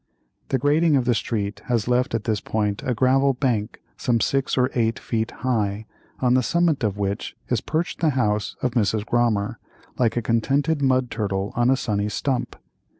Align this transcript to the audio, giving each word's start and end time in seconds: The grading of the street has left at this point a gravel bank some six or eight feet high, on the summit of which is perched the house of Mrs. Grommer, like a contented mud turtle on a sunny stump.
The 0.49 0.57
grading 0.57 0.95
of 0.95 1.05
the 1.05 1.13
street 1.13 1.61
has 1.65 1.87
left 1.87 2.15
at 2.15 2.23
this 2.23 2.41
point 2.41 2.81
a 2.83 2.95
gravel 2.95 3.35
bank 3.35 3.83
some 3.97 4.19
six 4.19 4.57
or 4.57 4.71
eight 4.73 4.97
feet 4.97 5.29
high, 5.29 5.85
on 6.21 6.33
the 6.33 6.41
summit 6.41 6.83
of 6.83 6.97
which 6.97 7.35
is 7.49 7.61
perched 7.61 7.99
the 7.99 8.09
house 8.09 8.55
of 8.63 8.71
Mrs. 8.71 9.05
Grommer, 9.05 9.57
like 9.99 10.17
a 10.17 10.23
contented 10.23 10.81
mud 10.81 11.11
turtle 11.11 11.53
on 11.55 11.69
a 11.69 11.77
sunny 11.77 12.09
stump. 12.09 12.55